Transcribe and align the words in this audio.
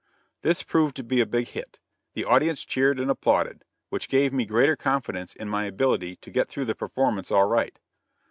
This 0.41 0.63
proved 0.63 0.95
to 0.95 1.03
be 1.03 1.21
a 1.21 1.27
big 1.27 1.49
hit. 1.49 1.79
The 2.15 2.25
audience 2.25 2.65
cheered 2.65 2.99
and 2.99 3.11
applauded; 3.11 3.63
which 3.89 4.09
gave 4.09 4.33
me 4.33 4.45
greater 4.47 4.75
confidence 4.75 5.35
in 5.35 5.47
my 5.47 5.65
ability 5.65 6.15
to 6.15 6.31
get 6.31 6.49
through 6.49 6.65
the 6.65 6.73
performance 6.73 7.29
all 7.29 7.45
right. 7.45 7.77